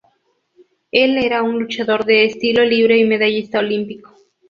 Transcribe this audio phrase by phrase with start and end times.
[0.91, 4.15] Él era un luchador de estilo libre y medallista olímpico.